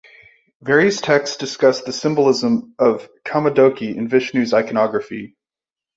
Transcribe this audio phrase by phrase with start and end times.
[0.63, 5.35] Various texts discuss the symbolism of Kaumodaki in Vishnu's iconography.